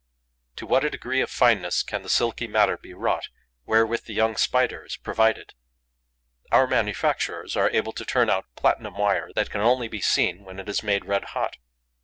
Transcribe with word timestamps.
To 0.55 0.65
what 0.65 0.83
a 0.83 0.89
degree 0.89 1.21
of 1.21 1.29
fineness 1.29 1.83
can 1.83 2.01
the 2.01 2.09
silky 2.09 2.47
matter 2.47 2.75
be 2.75 2.91
wrought 2.95 3.29
wherewith 3.67 4.05
the 4.05 4.15
young 4.15 4.35
Spider 4.35 4.83
is 4.83 4.97
provided! 4.97 5.53
Our 6.51 6.65
manufacturers 6.65 7.55
are 7.55 7.69
able 7.69 7.93
to 7.93 8.03
turn 8.03 8.27
out 8.27 8.45
platinum 8.55 8.97
wire 8.97 9.29
that 9.35 9.51
can 9.51 9.61
only 9.61 9.87
be 9.87 10.01
seen 10.01 10.43
when 10.43 10.57
it 10.59 10.67
is 10.67 10.81
made 10.81 11.05
red 11.05 11.23
hot. 11.37 11.57